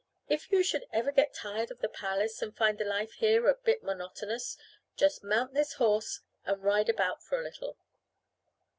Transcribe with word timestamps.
"If 0.27 0.49
you 0.51 0.63
should 0.63 0.87
ever 0.91 1.11
get 1.11 1.31
tired 1.31 1.69
of 1.69 1.77
the 1.77 1.87
palace 1.87 2.41
and 2.41 2.57
find 2.57 2.79
the 2.79 2.83
life 2.83 3.11
here 3.11 3.47
a 3.47 3.53
bit 3.53 3.83
monotonous, 3.83 4.57
just 4.95 5.23
mount 5.23 5.53
this 5.53 5.73
horse 5.73 6.21
and 6.43 6.63
ride 6.63 6.89
about 6.89 7.21
for 7.23 7.39
a 7.39 7.43
little." 7.43 7.77